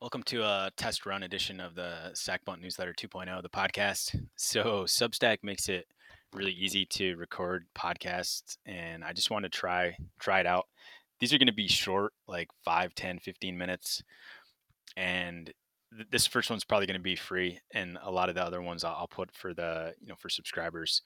[0.00, 4.16] Welcome to a test run edition of the Sac Bunt Newsletter 2.0, the podcast.
[4.36, 5.86] So, Substack makes it
[6.32, 10.66] really easy to record podcasts, and I just want to try try it out.
[11.18, 14.04] These are going to be short, like 5, 10, 15 minutes.
[14.96, 15.52] And
[15.92, 18.62] th- this first one's probably going to be free, and a lot of the other
[18.62, 21.02] ones I'll, I'll put for the, you know, for subscribers.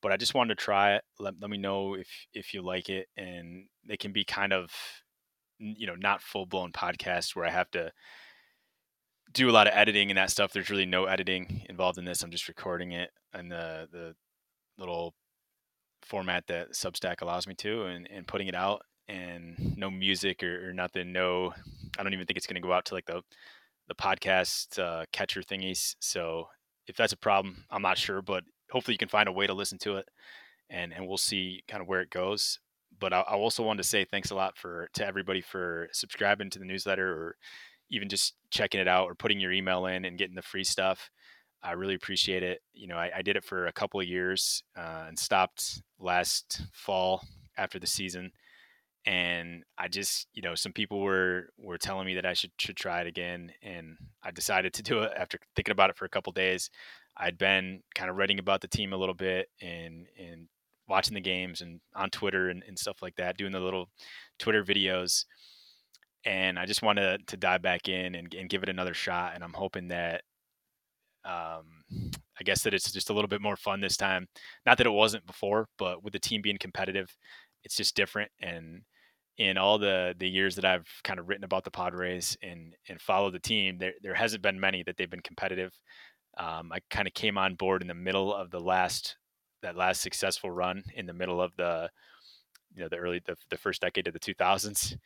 [0.00, 1.04] But I just wanted to try it.
[1.18, 4.70] Let, let me know if if you like it, and they can be kind of,
[5.58, 7.92] you know, not full blown podcasts where I have to
[9.32, 10.52] do a lot of editing and that stuff.
[10.52, 12.22] There's really no editing involved in this.
[12.22, 14.14] I'm just recording it and the the
[14.78, 15.14] little
[16.02, 20.70] format that Substack allows me to, and and putting it out, and no music or,
[20.70, 21.12] or nothing.
[21.12, 21.52] No,
[21.98, 23.22] I don't even think it's going to go out to like the
[23.88, 25.96] the podcast uh, catcher thingies.
[26.00, 26.48] So
[26.86, 29.54] if that's a problem, I'm not sure, but hopefully you can find a way to
[29.54, 30.08] listen to it,
[30.68, 32.58] and and we'll see kind of where it goes.
[32.98, 36.50] But I, I also wanted to say thanks a lot for to everybody for subscribing
[36.50, 37.36] to the newsletter or
[37.90, 41.10] even just checking it out or putting your email in and getting the free stuff.
[41.62, 42.62] I really appreciate it.
[42.72, 46.62] You know, I, I did it for a couple of years uh, and stopped last
[46.72, 47.22] fall
[47.58, 48.32] after the season.
[49.06, 52.76] And I just, you know, some people were were telling me that I should should
[52.76, 56.10] try it again, and I decided to do it after thinking about it for a
[56.10, 56.70] couple days.
[57.16, 60.48] I'd been kind of writing about the team a little bit and and
[60.86, 63.88] watching the games and on Twitter and, and stuff like that, doing the little
[64.38, 65.24] Twitter videos
[66.24, 69.32] and I just wanted to dive back in and, and give it another shot.
[69.34, 70.22] And I'm hoping that,
[71.24, 71.82] um,
[72.38, 74.26] I guess that it's just a little bit more fun this time.
[74.66, 77.14] Not that it wasn't before, but with the team being competitive,
[77.64, 78.30] it's just different.
[78.40, 78.82] And
[79.38, 83.00] in all the the years that I've kind of written about the Padres and and
[83.00, 85.72] followed the team, there there hasn't been many that they've been competitive.
[86.38, 89.16] Um, I kind of came on board in the middle of the last
[89.62, 91.90] that last successful run in the middle of the
[92.74, 94.96] you know the early the, the first decade of the 2000s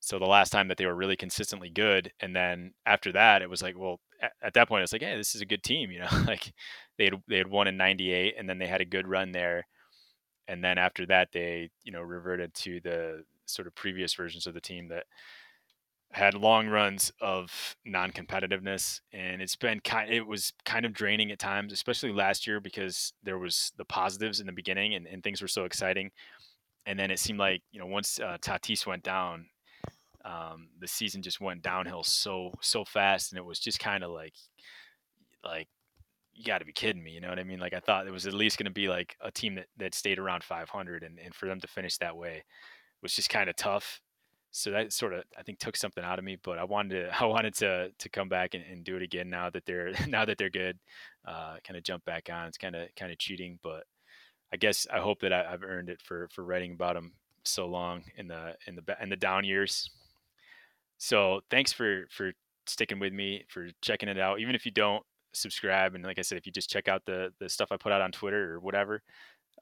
[0.00, 3.50] so the last time that they were really consistently good, and then after that, it
[3.50, 5.90] was like, well, at, at that point, it's like, hey, this is a good team,
[5.92, 6.52] you know, like
[6.96, 9.66] they had they had won in '98, and then they had a good run there,
[10.46, 14.54] and then after that, they you know reverted to the sort of previous versions of
[14.54, 15.04] the team that
[16.10, 21.38] had long runs of non-competitiveness and it's been kind it was kind of draining at
[21.38, 25.42] times especially last year because there was the positives in the beginning and, and things
[25.42, 26.10] were so exciting
[26.86, 29.46] and then it seemed like you know once uh, Tatis went down
[30.28, 34.10] um, the season just went downhill so so fast, and it was just kind of
[34.10, 34.34] like
[35.42, 35.68] like
[36.34, 37.58] you got to be kidding me, you know what I mean?
[37.58, 39.94] Like I thought it was at least going to be like a team that that
[39.94, 42.44] stayed around 500, and and for them to finish that way
[43.02, 44.00] was just kind of tough.
[44.50, 47.10] So that sort of I think took something out of me, but I wanted to
[47.22, 50.26] I wanted to to come back and, and do it again now that they're now
[50.26, 50.78] that they're good,
[51.26, 52.46] uh, kind of jump back on.
[52.48, 53.84] It's kind of kind of cheating, but
[54.52, 57.12] I guess I hope that I, have earned it for for writing about them
[57.44, 59.90] so long in the in the in the down years.
[60.98, 62.32] So thanks for for
[62.66, 64.40] sticking with me for checking it out.
[64.40, 67.32] Even if you don't subscribe, and like I said, if you just check out the
[67.40, 69.02] the stuff I put out on Twitter or whatever,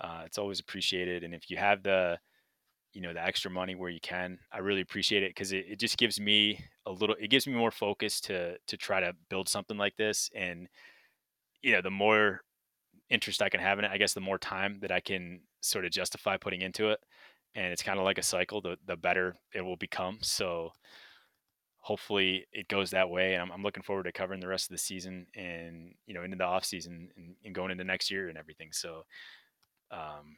[0.00, 1.24] uh, it's always appreciated.
[1.24, 2.18] And if you have the
[2.94, 5.80] you know the extra money where you can, I really appreciate it because it, it
[5.80, 7.16] just gives me a little.
[7.20, 10.30] It gives me more focus to to try to build something like this.
[10.34, 10.68] And
[11.62, 12.42] you know, the more
[13.10, 15.84] interest I can have in it, I guess the more time that I can sort
[15.84, 17.00] of justify putting into it.
[17.54, 18.60] And it's kind of like a cycle.
[18.60, 20.18] The the better it will become.
[20.22, 20.72] So
[21.86, 23.34] hopefully it goes that way.
[23.34, 26.24] And I'm, I'm, looking forward to covering the rest of the season and, you know,
[26.24, 28.70] into the off season and, and going into next year and everything.
[28.72, 29.04] So,
[29.92, 30.36] um,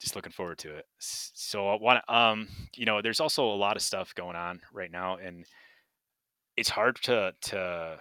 [0.00, 0.84] just looking forward to it.
[0.98, 4.60] So I want to, um, you know, there's also a lot of stuff going on
[4.72, 5.46] right now and
[6.56, 8.00] it's hard to, to,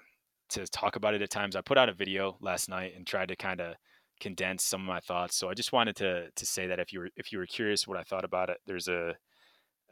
[0.49, 1.55] to talk about it at times.
[1.55, 3.75] I put out a video last night and tried to kind of
[4.19, 5.35] condense some of my thoughts.
[5.35, 7.87] So I just wanted to, to say that if you were, if you were curious
[7.87, 9.15] what I thought about it, there's a,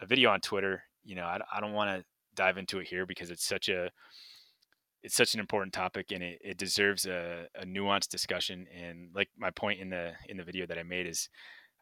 [0.01, 2.05] a video on Twitter, you know, I, I don't want to
[2.35, 3.89] dive into it here because it's such a
[5.01, 8.65] it's such an important topic and it, it deserves a, a nuanced discussion.
[8.73, 11.29] And like my point in the in the video that i made is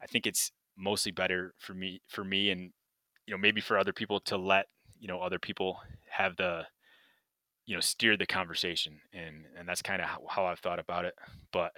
[0.01, 2.71] i think it's mostly better for me for me and
[3.27, 4.67] you know maybe for other people to let
[4.99, 5.79] you know other people
[6.09, 6.65] have the
[7.65, 8.99] you know steer the conversation.
[9.13, 11.15] And and that's kind of how, how i've thought about it.
[11.51, 11.71] But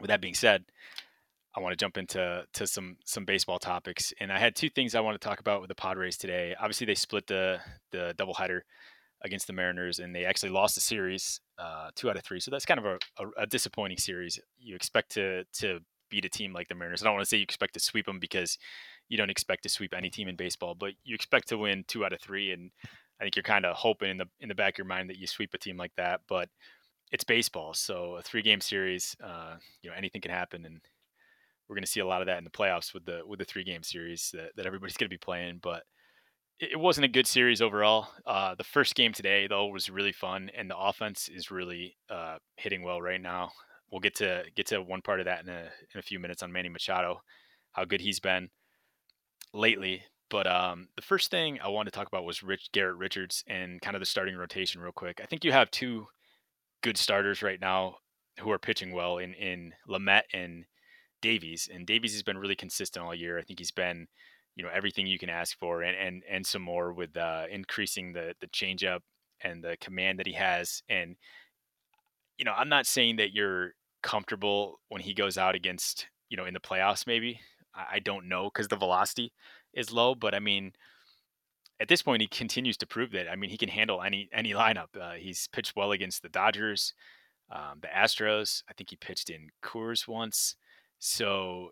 [0.00, 0.64] with that being said
[1.54, 4.94] I want to jump into to some some baseball topics, and I had two things
[4.94, 6.54] I want to talk about with the Padres today.
[6.58, 7.58] Obviously, they split the
[7.90, 8.60] the doubleheader
[9.22, 12.40] against the Mariners, and they actually lost the series uh, two out of three.
[12.40, 14.38] So that's kind of a, a, a, disappointing series.
[14.58, 17.02] You expect to to beat a team like the Mariners.
[17.02, 18.56] I don't want to say you expect to sweep them because
[19.08, 22.04] you don't expect to sweep any team in baseball, but you expect to win two
[22.04, 22.70] out of three, and
[23.20, 25.18] I think you're kind of hoping in the in the back of your mind that
[25.18, 26.20] you sweep a team like that.
[26.28, 26.48] But
[27.12, 30.80] it's baseball, so a three game series, uh, you know, anything can happen, and
[31.70, 33.44] we're going to see a lot of that in the playoffs with the with the
[33.44, 35.60] three game series that, that everybody's going to be playing.
[35.62, 35.84] But
[36.58, 38.08] it wasn't a good series overall.
[38.26, 42.38] Uh, the first game today though was really fun, and the offense is really uh,
[42.56, 43.52] hitting well right now.
[43.88, 46.42] We'll get to get to one part of that in a in a few minutes
[46.42, 47.22] on Manny Machado,
[47.70, 48.50] how good he's been
[49.54, 50.02] lately.
[50.28, 53.80] But um, the first thing I wanted to talk about was Rich Garrett Richards and
[53.80, 55.20] kind of the starting rotation real quick.
[55.22, 56.08] I think you have two
[56.82, 57.98] good starters right now
[58.40, 60.64] who are pitching well in in Lamet and
[61.20, 63.38] Davies, and Davies has been really consistent all year.
[63.38, 64.08] I think he's been,
[64.56, 68.12] you know, everything you can ask for, and and and some more with uh, increasing
[68.12, 69.00] the the changeup
[69.42, 70.82] and the command that he has.
[70.88, 71.16] And
[72.38, 76.46] you know, I'm not saying that you're comfortable when he goes out against, you know,
[76.46, 77.06] in the playoffs.
[77.06, 77.40] Maybe
[77.74, 79.32] I, I don't know because the velocity
[79.74, 80.72] is low, but I mean.
[81.82, 83.26] At this point, he continues to prove that.
[83.26, 84.88] I mean, he can handle any any lineup.
[85.00, 86.92] Uh, he's pitched well against the Dodgers,
[87.50, 88.62] um, the Astros.
[88.68, 90.56] I think he pitched in Coors once.
[91.00, 91.70] So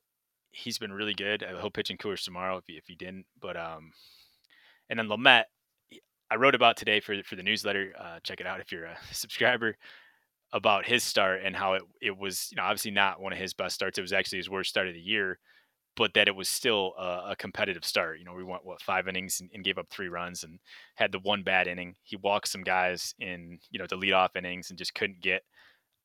[0.51, 1.45] he's been really good.
[1.45, 3.27] Uh, he'll pitch in Coors tomorrow if he, if he didn't.
[3.41, 3.93] But um,
[4.91, 5.45] and then Lamet,
[6.31, 7.93] I wrote about today for for the newsletter.
[7.99, 9.77] Uh, check it out if you're a subscriber
[10.53, 12.49] about his start and how it it was.
[12.51, 13.99] You know, obviously not one of his best starts.
[13.99, 15.39] It was actually his worst start of the year,
[15.95, 18.19] but that it was still a, a competitive start.
[18.19, 20.59] You know, we went what five innings and, and, gave up three runs and
[20.95, 21.97] had the one bad inning.
[22.03, 25.43] He walked some guys in you know the lead off innings and just couldn't get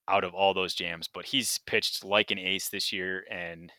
[0.07, 3.71] out of all those jams, but he's pitched like an ace this year, and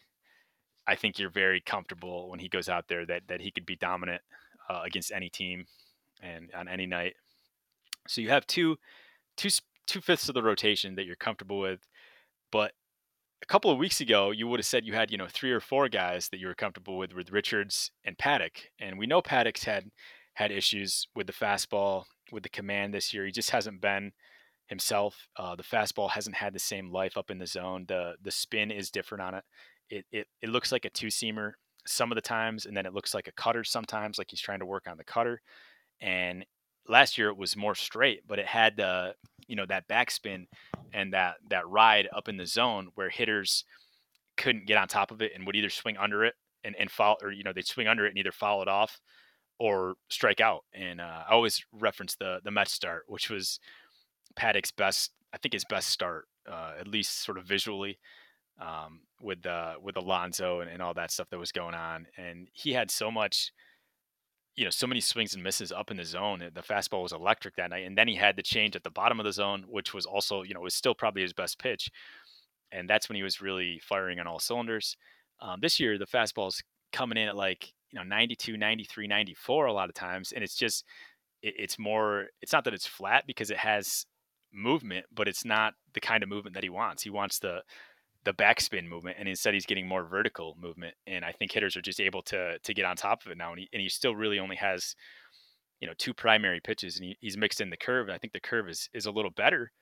[0.86, 3.76] I think you're very comfortable when he goes out there that that he could be
[3.76, 4.22] dominant
[4.68, 5.66] uh, against any team
[6.22, 7.14] and on any night.
[8.08, 8.76] So you have two
[9.36, 9.50] two
[9.86, 11.80] two fifths of the rotation that you're comfortable with,
[12.50, 12.72] but
[13.42, 15.60] a couple of weeks ago you would have said you had you know three or
[15.60, 19.64] four guys that you were comfortable with with Richards and Paddack, and we know Paddack's
[19.64, 19.90] had
[20.34, 23.24] had issues with the fastball with the command this year.
[23.24, 24.12] He just hasn't been
[24.66, 25.28] himself.
[25.36, 27.84] Uh, the fastball hasn't had the same life up in the zone.
[27.88, 29.44] The the spin is different on it.
[29.90, 31.52] It it, it looks like a two seamer
[31.86, 34.60] some of the times, and then it looks like a cutter sometimes, like he's trying
[34.60, 35.40] to work on the cutter.
[36.00, 36.44] And
[36.88, 39.14] last year it was more straight, but it had the
[39.46, 40.46] you know that backspin
[40.92, 43.64] and that that ride up in the zone where hitters
[44.36, 46.34] couldn't get on top of it and would either swing under it
[46.64, 49.00] and and follow, or you know they'd swing under it and either follow it off
[49.58, 50.64] or strike out.
[50.74, 53.60] And uh, I always reference the the Mets start, which was
[54.36, 57.98] Paddack's best, I think his best start, uh, at least sort of visually,
[58.60, 62.06] um, with uh, with Alonso and, and all that stuff that was going on.
[62.16, 63.52] And he had so much,
[64.56, 66.42] you know, so many swings and misses up in the zone.
[66.54, 69.18] The fastball was electric that night, and then he had the change at the bottom
[69.18, 71.90] of the zone, which was also, you know, was still probably his best pitch.
[72.72, 74.96] And that's when he was really firing on all cylinders.
[75.40, 79.72] Um, this year, the fastball's coming in at like you know 92 93 94 a
[79.72, 80.84] lot of times and it's just
[81.42, 84.06] it, it's more it's not that it's flat because it has
[84.54, 87.02] movement, but it's not the kind of movement that he wants.
[87.02, 87.62] He wants the
[88.24, 90.94] the backspin movement, and instead he's getting more vertical movement.
[91.06, 93.50] And I think hitters are just able to to get on top of it now.
[93.50, 94.96] And he, and he still really only has,
[95.80, 98.06] you know, two primary pitches, and he, he's mixed in the curve.
[98.06, 99.72] And I think the curve is is a little better,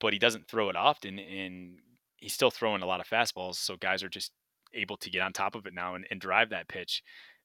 [0.00, 1.78] but he doesn't throw it often, and
[2.16, 3.56] he's still throwing a lot of fastballs.
[3.56, 4.32] So guys are just
[4.72, 7.02] able to get on top of it now and, and drive that pitch,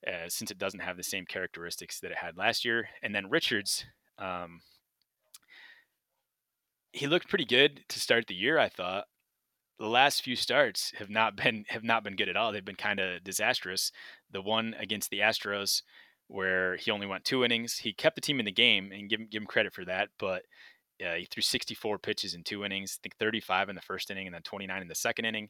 [0.07, 2.89] uh, since it doesn't have the same characteristics that it had last year.
[3.01, 3.85] And then Richards.
[4.19, 4.61] Um,
[6.91, 8.57] he looked pretty good to start the year.
[8.57, 9.06] I thought
[9.80, 12.51] the last few starts have not been have not been good at all.
[12.51, 13.91] They've been kind of disastrous.
[14.31, 15.81] The one against the Astros,
[16.27, 19.19] where he only went two innings, he kept the team in the game, and give
[19.19, 20.09] him give him credit for that.
[20.19, 20.44] But
[21.04, 22.99] uh, he threw 64 pitches in two innings.
[22.99, 25.49] I think 35 in the first inning, and then 29 in the second inning.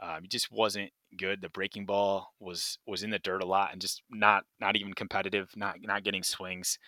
[0.00, 1.40] Um, he just wasn't good.
[1.40, 4.94] The breaking ball was was in the dirt a lot, and just not not even
[4.94, 5.50] competitive.
[5.56, 6.78] Not not getting swings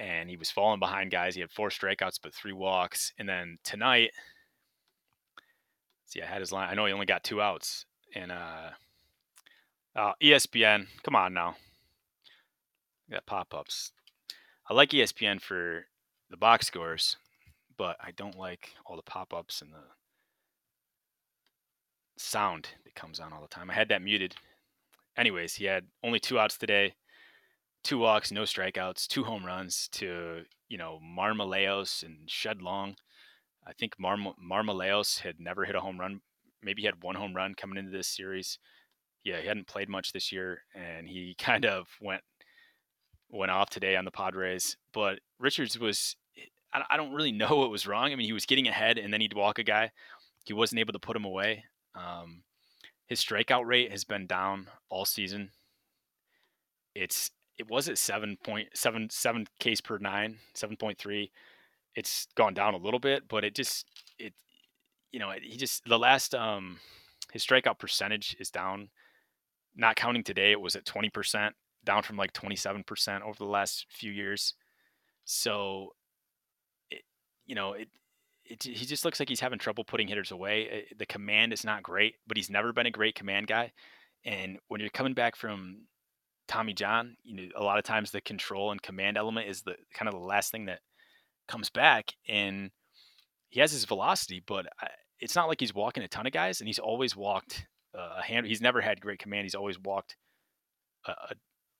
[0.00, 1.34] and he was falling behind guys.
[1.34, 3.12] He had four strikeouts but three walks.
[3.18, 4.12] And then tonight,
[6.06, 6.68] see, I had his line.
[6.70, 7.84] I know he only got two outs.
[8.14, 8.70] And uh,
[9.94, 11.54] uh ESPN, come on now,
[13.10, 13.92] got pop ups.
[14.68, 15.84] I like ESPN for
[16.30, 17.16] the box scores,
[17.76, 19.84] but I don't like all the pop ups and the
[22.16, 23.70] sound that comes on all the time.
[23.70, 24.34] I had that muted.
[25.16, 26.94] Anyways, he had only two outs today
[27.82, 32.96] two walks, no strikeouts, two home runs to you know Marmolejos and Shed Long.
[33.66, 36.20] I think Mar- Marmolejos had never hit a home run.
[36.62, 38.58] Maybe he had one home run coming into this series.
[39.24, 42.22] Yeah, he hadn't played much this year, and he kind of went
[43.28, 44.76] went off today on the Padres.
[44.92, 46.16] But Richards was
[46.72, 48.12] I don't really know what was wrong.
[48.12, 49.90] I mean, he was getting ahead, and then he'd walk a guy.
[50.44, 51.64] He wasn't able to put him away.
[51.94, 52.42] Um,
[53.06, 55.50] his strikeout rate has been down all season.
[56.94, 61.30] It's it was at 7.7 7 K's per 9 7.3
[61.94, 63.86] it's gone down a little bit but it just
[64.18, 64.34] it
[65.12, 66.78] you know he just the last um
[67.32, 68.88] his strikeout percentage is down
[69.76, 71.52] not counting today it was at 20%
[71.84, 74.54] down from like 27% over the last few years.
[75.24, 75.94] So,
[76.90, 77.02] it,
[77.46, 77.88] you know, it,
[78.44, 80.68] it, he just looks like he's having trouble putting hitters away.
[80.68, 83.72] Eh, the command is not great, but he's never been a great command guy.
[84.24, 85.82] And when you're coming back from
[86.50, 89.76] Tommy John, you know, a lot of times the control and command element is the
[89.94, 90.80] kind of the last thing that
[91.46, 92.12] comes back.
[92.28, 92.72] And
[93.50, 94.66] he has his velocity, but
[95.20, 98.46] it's not like he's walking a ton of guys, and he's always walked a hand.
[98.46, 99.44] He's never had great command.
[99.44, 100.16] He's always walked
[101.06, 101.34] a, a,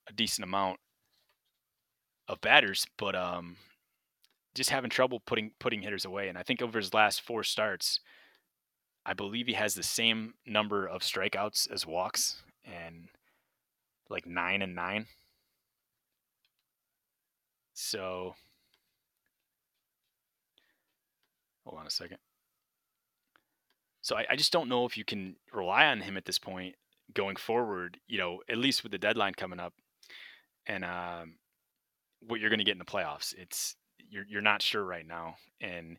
[0.09, 0.79] a decent amount
[2.29, 3.57] of batters, but um,
[4.55, 6.29] just having trouble putting putting hitters away.
[6.29, 7.99] And I think over his last four starts,
[9.05, 13.09] I believe he has the same number of strikeouts as walks, and
[14.11, 15.07] like nine and nine.
[17.75, 18.35] So
[21.65, 22.19] hold on a second.
[24.03, 26.75] So I, I, just don't know if you can rely on him at this point
[27.15, 27.99] going forward.
[28.09, 29.73] You know, at least with the deadline coming up,
[30.67, 31.37] and um,
[32.21, 33.35] what you're going to get in the playoffs.
[33.37, 33.77] It's
[34.11, 35.99] you're you're not sure right now, and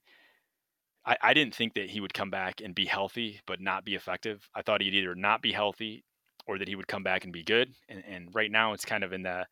[1.06, 3.96] I, I didn't think that he would come back and be healthy but not be
[3.96, 4.48] effective.
[4.56, 6.04] I thought he'd either not be healthy
[6.52, 7.74] or that he would come back and be good.
[7.88, 9.46] And, and right now it's kind of in the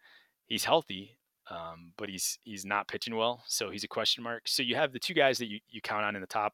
[0.47, 1.17] he's healthy,
[1.49, 4.43] um, but he's he's not pitching well, so he's a question mark.
[4.47, 6.53] So you have the two guys that you, you count on in the top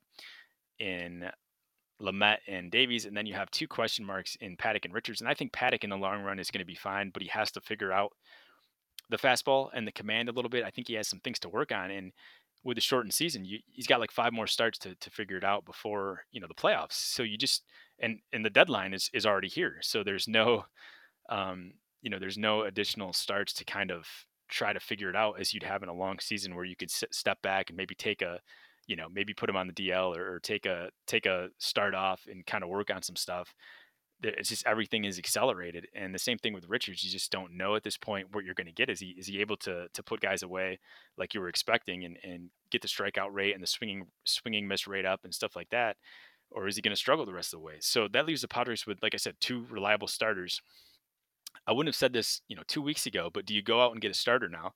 [0.77, 1.25] in
[1.99, 5.21] Lamet and Davies, and then you have two question marks in Paddack and Richards.
[5.21, 7.29] And I think Paddack in the long run is going to be fine, but he
[7.29, 8.11] has to figure out
[9.09, 10.63] the fastball and the command a little bit.
[10.63, 11.91] I think he has some things to work on.
[11.91, 12.11] And
[12.65, 15.43] with the shortened season, you, he's got like five more starts to, to figure it
[15.43, 16.93] out before you know the playoffs.
[16.93, 17.63] So you just
[17.99, 19.77] and and the deadline is is already here.
[19.81, 20.65] So there's no,
[21.29, 24.07] um, you know, there's no additional starts to kind of
[24.49, 26.91] try to figure it out as you'd have in a long season where you could
[26.91, 28.39] step back and maybe take a,
[28.87, 31.93] you know, maybe put him on the DL or, or take a take a start
[31.93, 33.53] off and kind of work on some stuff
[34.23, 35.87] it's just everything is accelerated.
[35.93, 37.03] And the same thing with Richards.
[37.03, 38.89] You just don't know at this point what you're going to get.
[38.89, 40.79] Is he is he able to to put guys away
[41.17, 44.87] like you were expecting and, and get the strikeout rate and the swinging swinging miss
[44.87, 45.97] rate up and stuff like that,
[46.51, 47.75] or is he going to struggle the rest of the way?
[47.79, 50.61] So that leaves the Padres with, like I said, two reliable starters.
[51.67, 53.91] I wouldn't have said this, you know, two weeks ago, but do you go out
[53.91, 54.73] and get a starter now?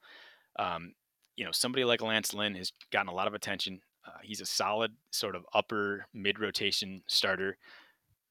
[0.58, 0.94] Um,
[1.36, 3.82] you know, somebody like Lance Lynn has gotten a lot of attention.
[4.06, 7.58] Uh, he's a solid sort of upper mid rotation starter.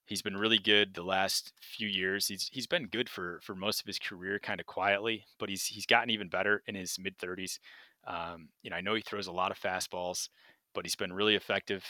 [0.09, 2.29] He's been really good the last few years.
[2.29, 5.67] He's he's been good for for most of his career, kind of quietly, but he's
[5.67, 7.59] he's gotten even better in his mid 30s.
[8.07, 10.31] Um, you know, I know he throws a lot of fastballs,
[10.75, 11.85] but he's been really effective.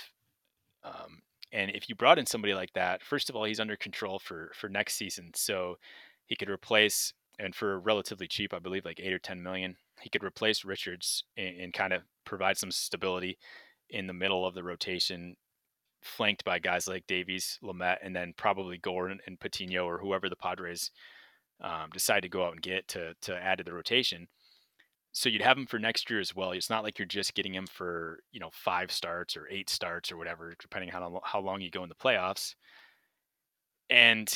[0.83, 1.23] Um,
[1.53, 4.51] and if you brought in somebody like that, first of all, he's under control for
[4.53, 5.79] for next season, so
[6.27, 10.11] he could replace and for relatively cheap, I believe like eight or ten million, he
[10.11, 13.39] could replace Richards and, and kind of provide some stability
[13.91, 15.37] in the middle of the rotation
[16.03, 20.37] flanked by guys like Davies, Lamet, and then probably Gordon and Patino or whoever the
[20.37, 20.91] Padres
[21.61, 24.29] um, decide to go out and get to to add to the rotation.
[25.13, 26.53] So you'd have him for next year as well.
[26.53, 30.13] It's not like you're just getting him for you know five starts or eight starts
[30.13, 32.55] or whatever, depending on how, how long you go in the playoffs.
[33.91, 34.33] And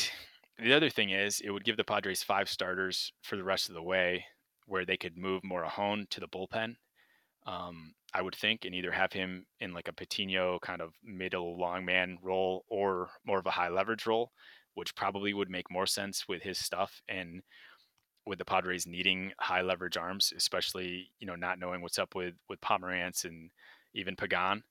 [0.59, 3.75] the other thing is, it would give the Padres five starters for the rest of
[3.75, 4.25] the way,
[4.66, 6.76] where they could move Morejon to the bullpen
[7.47, 11.59] um, I would think, and either have him in like a Patino kind of middle
[11.59, 14.33] long man role or more of a high leverage role,
[14.75, 17.42] which probably would make more sense with his stuff and
[18.26, 22.35] with the Padres needing high leverage arms, especially you know not knowing what's up with
[22.49, 23.50] with Pomeranz and
[23.95, 24.62] even Pagan.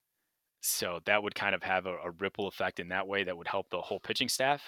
[0.60, 3.48] So that would kind of have a, a ripple effect in that way that would
[3.48, 4.62] help the whole pitching staff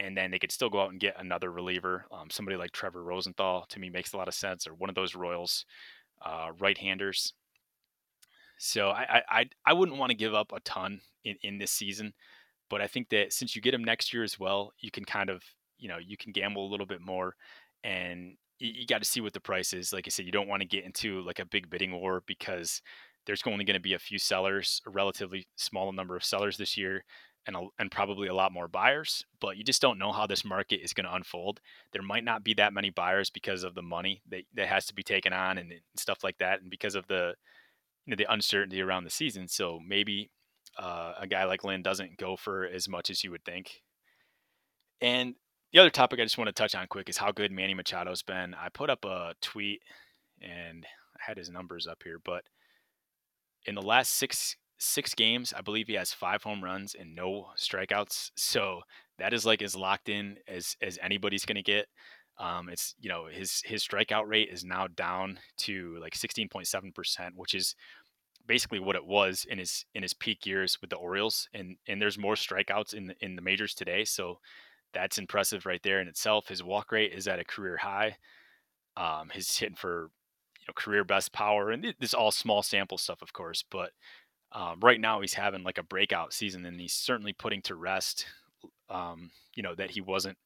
[0.00, 2.06] and then they could still go out and get another reliever.
[2.10, 4.94] Um, somebody like Trevor Rosenthal to me makes a lot of sense, or one of
[4.94, 5.66] those Royals
[6.24, 7.34] uh, right-handers.
[8.62, 12.12] So I, I I wouldn't want to give up a ton in, in this season,
[12.68, 15.30] but I think that since you get him next year as well, you can kind
[15.30, 15.42] of
[15.78, 17.36] you know you can gamble a little bit more,
[17.84, 19.94] and you, you got to see what the price is.
[19.94, 22.82] Like I said, you don't want to get into like a big bidding war because
[23.26, 26.76] there's only going to be a few sellers, a relatively small number of sellers this
[26.76, 27.02] year,
[27.46, 29.24] and a, and probably a lot more buyers.
[29.40, 31.60] But you just don't know how this market is going to unfold.
[31.94, 34.94] There might not be that many buyers because of the money that, that has to
[34.94, 37.32] be taken on and, and stuff like that, and because of the
[38.10, 39.48] know the uncertainty around the season.
[39.48, 40.30] So maybe
[40.78, 43.82] uh, a guy like Lynn doesn't go for as much as you would think.
[45.00, 45.34] And
[45.72, 48.22] the other topic I just want to touch on quick is how good Manny Machado's
[48.22, 48.54] been.
[48.54, 49.82] I put up a tweet
[50.42, 50.84] and
[51.16, 52.44] I had his numbers up here, but
[53.66, 57.48] in the last six six games, I believe he has five home runs and no
[57.56, 58.30] strikeouts.
[58.34, 58.80] So
[59.18, 61.86] that is like as locked in as as anybody's going to get.
[62.38, 67.34] Um, it's you know his his strikeout rate is now down to like 16.7 percent,
[67.36, 67.74] which is
[68.50, 71.48] basically what it was in his in his peak years with the Orioles.
[71.54, 74.40] And and there's more strikeouts in the, in the majors today, so
[74.92, 76.48] that's impressive right there in itself.
[76.48, 78.16] His walk rate is at a career high.
[78.96, 80.10] Um, he's hitting for
[80.58, 83.62] you know career best power, and this is all small sample stuff, of course.
[83.70, 83.92] But
[84.50, 88.26] um, right now, he's having like a breakout season, and he's certainly putting to rest,
[88.88, 90.38] um, you know, that he wasn't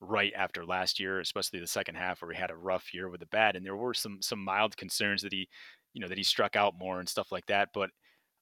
[0.00, 3.18] right after last year, especially the second half where he had a rough year with
[3.18, 5.48] the bat, and there were some some mild concerns that he,
[5.92, 7.70] you know, that he struck out more and stuff like that.
[7.74, 7.90] But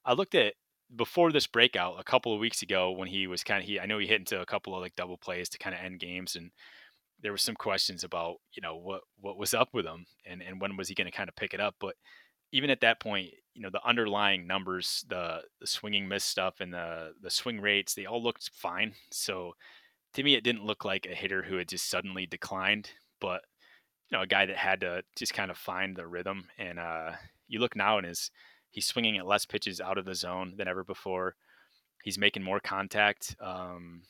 [0.04, 0.54] I looked at
[0.94, 3.86] before this breakout a couple of weeks ago when he was kind of he I
[3.86, 6.36] know he hit into a couple of like double plays to kind of end games
[6.36, 6.50] and
[7.22, 10.60] there was some questions about you know what what was up with him and and
[10.60, 11.94] when was he going to kind of pick it up but
[12.52, 16.72] even at that point you know the underlying numbers the the swinging miss stuff and
[16.72, 19.54] the the swing rates they all looked fine so
[20.12, 23.42] to me it didn't look like a hitter who had just suddenly declined but
[24.10, 27.12] you know a guy that had to just kind of find the rhythm and uh
[27.48, 28.30] you look now and his
[28.70, 31.34] he's swinging at less pitches out of the zone than ever before
[32.02, 34.02] he's making more contact um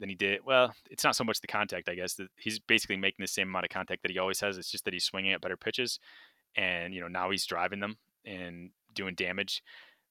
[0.00, 0.40] than he did.
[0.44, 2.18] Well, it's not so much the contact, I guess.
[2.36, 4.58] He's basically making the same amount of contact that he always has.
[4.58, 6.00] It's just that he's swinging at better pitches,
[6.56, 9.62] and you know now he's driving them and doing damage,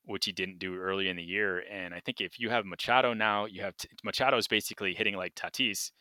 [0.06, 1.64] which he didn't do early in the year.
[1.70, 3.74] And I think if you have Machado now, you have
[4.04, 5.92] Machado is basically hitting like Tatis,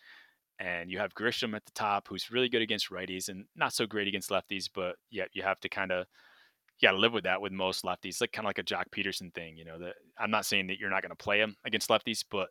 [0.59, 3.87] and you have Grisham at the top, who's really good against righties and not so
[3.87, 4.69] great against lefties.
[4.73, 6.07] But yet you have to kind of
[6.79, 8.85] you got to live with that with most lefties, like kind of like a Joc
[8.95, 9.57] Pederson thing.
[9.57, 12.25] You know, that I'm not saying that you're not going to play him against lefties,
[12.31, 12.49] but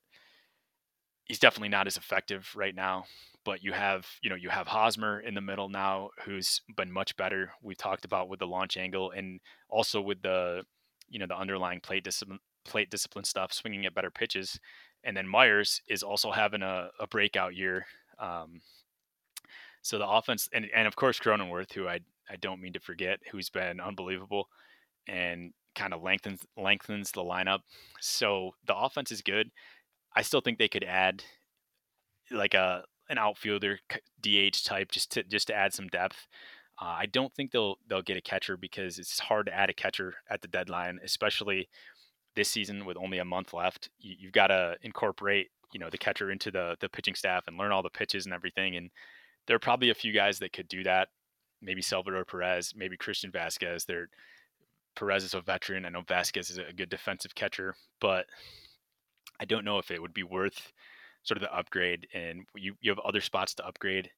[1.25, 3.05] he's definitely not as effective right now.
[3.46, 7.15] But you have, you know, you have Hosmer in the middle now, who's been much
[7.15, 7.51] better.
[7.62, 10.63] We've talked about with the launch angle and also with the,
[11.07, 14.60] you know, the underlying plate discipline, plate discipline stuff, swinging at better pitches.
[15.05, 17.86] And then Myers is also having a, a breakout year.
[18.19, 18.60] Um,
[19.81, 23.19] so the offense, and, and of course Cronenworth, who I I don't mean to forget,
[23.31, 24.50] who's been unbelievable
[25.07, 27.60] and kind of lengthens lengthens the lineup.
[28.01, 29.50] So the offense is good.
[30.15, 31.24] I still think they could add
[32.31, 33.79] like a an outfielder
[34.22, 36.27] DH type just to just to add some depth.
[36.81, 39.74] Uh, I don't think they'll they'll get a catcher because it's hard to add a
[39.74, 41.69] catcher at the deadline, especially
[42.36, 43.90] this season with only a month left.
[44.00, 47.57] You, you've got to incorporate you know the catcher into the the pitching staff and
[47.57, 48.75] learn all the pitches and everything.
[48.75, 48.90] And
[49.48, 51.10] there are probably a few guys that could do that.
[51.62, 53.86] Maybe Salvador Perez, maybe Christian Vázquez.
[54.96, 55.86] Perez is a veteran.
[55.86, 58.25] I know Vázquez is a good defensive catcher, but
[59.40, 60.72] I don't know if it would be worth
[61.24, 64.10] sort of the upgrade and you, you have other spots to upgrade.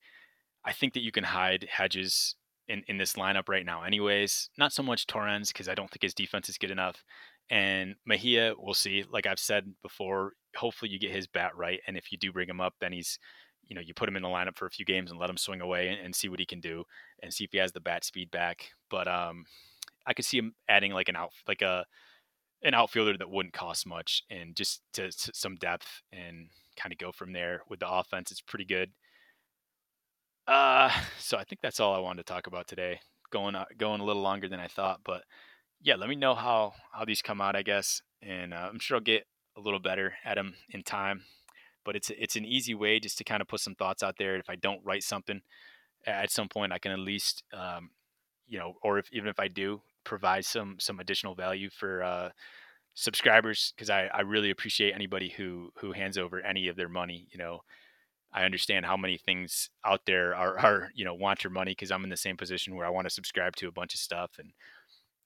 [0.66, 2.36] I think that you can hide Hedges
[2.68, 4.50] in, in this lineup right now, anyways.
[4.58, 7.04] Not so much Torrens because I don't think his defense is good enough.
[7.50, 9.04] And Mejia, we'll see.
[9.12, 11.80] Like I've said before, hopefully you get his bat right.
[11.88, 13.18] And if you do bring him up, then he's,
[13.70, 15.38] you know, you put him in the lineup for a few games and let him
[15.38, 16.84] swing away and, and see what he can do
[17.22, 18.72] and see if he has the bat speed back.
[18.90, 19.46] But um,
[20.06, 21.86] I could see him adding like an out, like a
[22.64, 26.98] an outfielder that wouldn't cost much and just to, to some depth and kind of
[26.98, 28.32] go from there with the offense.
[28.32, 28.92] It's pretty good.
[30.46, 33.00] Uh, so I think that's all I wanted to talk about today.
[33.32, 35.24] Going uh, going a little longer than I thought, but
[35.82, 37.56] yeah, let me know how how these come out.
[37.56, 41.22] I guess, and uh, I'm sure I'll get a little better at them in time.
[41.90, 44.36] But it's it's an easy way just to kind of put some thoughts out there.
[44.36, 45.42] If I don't write something,
[46.06, 47.90] at some point I can at least, um,
[48.46, 52.30] you know, or if even if I do, provide some some additional value for uh,
[52.94, 57.28] subscribers because I, I really appreciate anybody who who hands over any of their money.
[57.32, 57.62] You know,
[58.32, 61.90] I understand how many things out there are are you know want your money because
[61.90, 64.34] I'm in the same position where I want to subscribe to a bunch of stuff
[64.38, 64.52] and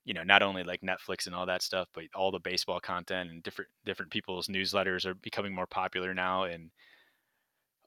[0.05, 3.29] you know not only like Netflix and all that stuff, but all the baseball content
[3.31, 6.71] and different different people's newsletters are becoming more popular now and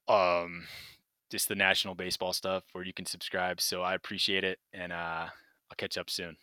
[0.09, 0.65] um
[1.31, 3.61] just the national baseball stuff where you can subscribe.
[3.61, 6.37] So I appreciate it and uh, I'll catch up soon.